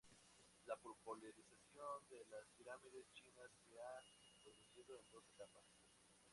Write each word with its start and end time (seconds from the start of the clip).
La 0.65 0.75
popularización 0.77 2.09
de 2.09 2.25
las 2.31 2.49
pirámides 2.57 3.05
chinas 3.13 3.51
se 3.67 3.79
ha 3.79 4.01
producido 4.41 4.97
en 4.99 5.11
dos 5.11 5.23
etapas. 5.29 5.61